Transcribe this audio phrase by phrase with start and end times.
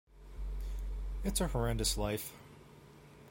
[1.23, 2.33] It's a horrendous life.